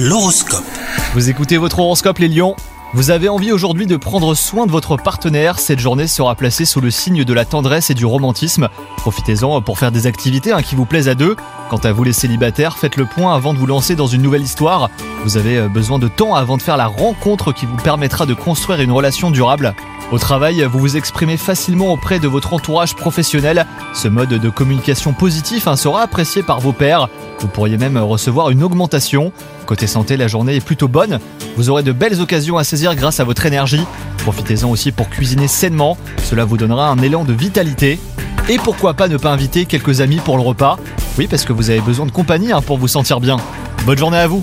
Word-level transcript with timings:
L'horoscope. 0.00 0.62
Vous 1.14 1.28
écoutez 1.28 1.56
votre 1.56 1.80
horoscope 1.80 2.18
les 2.18 2.28
lions? 2.28 2.54
Vous 2.94 3.10
avez 3.10 3.28
envie 3.28 3.50
aujourd'hui 3.50 3.84
de 3.84 3.96
prendre 3.96 4.32
soin 4.36 4.64
de 4.64 4.70
votre 4.70 4.96
partenaire, 4.96 5.58
cette 5.58 5.80
journée 5.80 6.06
sera 6.06 6.36
placée 6.36 6.64
sous 6.64 6.80
le 6.80 6.92
signe 6.92 7.24
de 7.24 7.34
la 7.34 7.44
tendresse 7.44 7.90
et 7.90 7.94
du 7.94 8.06
romantisme. 8.06 8.68
Profitez-en 8.98 9.60
pour 9.60 9.76
faire 9.76 9.90
des 9.90 10.06
activités 10.06 10.52
hein, 10.52 10.62
qui 10.62 10.76
vous 10.76 10.84
plaisent 10.84 11.08
à 11.08 11.16
deux. 11.16 11.34
Quant 11.68 11.78
à 11.78 11.90
vous 11.90 12.04
les 12.04 12.12
célibataires, 12.12 12.78
faites 12.78 12.94
le 12.94 13.06
point 13.06 13.34
avant 13.34 13.52
de 13.52 13.58
vous 13.58 13.66
lancer 13.66 13.96
dans 13.96 14.06
une 14.06 14.22
nouvelle 14.22 14.42
histoire. 14.42 14.88
Vous 15.24 15.36
avez 15.36 15.58
euh, 15.58 15.68
besoin 15.68 15.98
de 15.98 16.06
temps 16.06 16.36
avant 16.36 16.56
de 16.56 16.62
faire 16.62 16.76
la 16.76 16.86
rencontre 16.86 17.52
qui 17.52 17.66
vous 17.66 17.76
permettra 17.76 18.24
de 18.24 18.34
construire 18.34 18.80
une 18.80 18.92
relation 18.92 19.32
durable. 19.32 19.74
Au 20.10 20.18
travail, 20.18 20.62
vous 20.62 20.78
vous 20.78 20.96
exprimez 20.96 21.36
facilement 21.36 21.92
auprès 21.92 22.18
de 22.18 22.28
votre 22.28 22.54
entourage 22.54 22.96
professionnel. 22.96 23.66
Ce 23.92 24.08
mode 24.08 24.30
de 24.30 24.48
communication 24.48 25.12
positif 25.12 25.68
hein, 25.68 25.76
sera 25.76 26.00
apprécié 26.00 26.42
par 26.42 26.60
vos 26.60 26.72
pairs. 26.72 27.10
Vous 27.40 27.48
pourriez 27.48 27.76
même 27.76 27.98
recevoir 27.98 28.48
une 28.48 28.62
augmentation. 28.62 29.32
Côté 29.66 29.86
santé, 29.86 30.16
la 30.16 30.26
journée 30.26 30.56
est 30.56 30.64
plutôt 30.64 30.88
bonne. 30.88 31.20
Vous 31.58 31.68
aurez 31.68 31.82
de 31.82 31.92
belles 31.92 32.22
occasions 32.22 32.56
à 32.56 32.64
saisir 32.64 32.94
grâce 32.94 33.20
à 33.20 33.24
votre 33.24 33.44
énergie. 33.44 33.84
Profitez-en 34.16 34.70
aussi 34.70 34.92
pour 34.92 35.10
cuisiner 35.10 35.46
sainement. 35.46 35.98
Cela 36.24 36.46
vous 36.46 36.56
donnera 36.56 36.88
un 36.88 36.98
élan 36.98 37.24
de 37.24 37.34
vitalité. 37.34 38.00
Et 38.48 38.56
pourquoi 38.56 38.94
pas 38.94 39.08
ne 39.08 39.18
pas 39.18 39.30
inviter 39.30 39.66
quelques 39.66 40.00
amis 40.00 40.20
pour 40.24 40.38
le 40.38 40.42
repas? 40.42 40.78
Oui, 41.18 41.26
parce 41.26 41.44
que 41.44 41.52
vous 41.52 41.68
avez 41.68 41.80
besoin 41.82 42.06
de 42.06 42.12
compagnie 42.12 42.50
hein, 42.50 42.62
pour 42.62 42.78
vous 42.78 42.88
sentir 42.88 43.20
bien. 43.20 43.36
Bonne 43.84 43.98
journée 43.98 44.16
à 44.16 44.26
vous 44.26 44.42